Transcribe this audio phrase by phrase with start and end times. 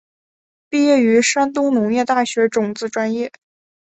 [0.71, 3.31] 毕业于山东农业大学种子专业。